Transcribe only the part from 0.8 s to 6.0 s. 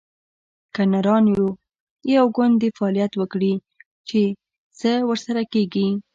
نران یو، یو ګوند دې فعالیت وکړي؟ چې څه ورسره کیږي